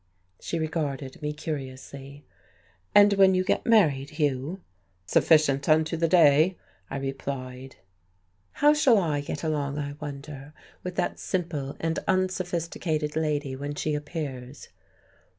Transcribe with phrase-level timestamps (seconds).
[0.39, 2.25] She regarded me curiously.
[2.95, 4.61] "And when you get married, Hugh?"
[5.05, 6.57] "Sufficient unto the day,"
[6.89, 7.75] I replied.
[8.53, 13.93] "How shall I get along, I wonder, with that simple and unsophisticated lady when she
[13.93, 14.69] appears?"